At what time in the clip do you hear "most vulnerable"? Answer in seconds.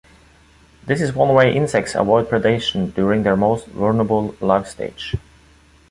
3.37-4.35